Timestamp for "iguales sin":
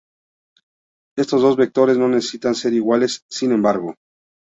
2.73-3.51